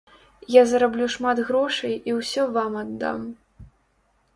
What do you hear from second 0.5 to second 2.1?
Я зараблю шмат грошай